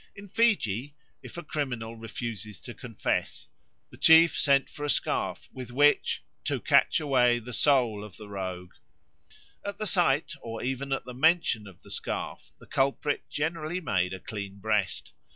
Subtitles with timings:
[0.15, 3.49] In Fiji, if a criminal refused to confess,
[3.91, 8.27] the chief sent for a scarf with which "to catch away the soul of the
[8.27, 8.73] rogue."
[9.63, 14.11] At the sight or even at the mention of the scarf the culprit generally made
[14.11, 15.13] a clean breast.